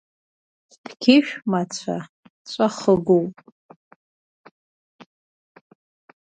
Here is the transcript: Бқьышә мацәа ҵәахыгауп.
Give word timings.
Бқьышә 0.83 1.33
мацәа 1.49 1.97
ҵәахыгауп. 2.49 3.35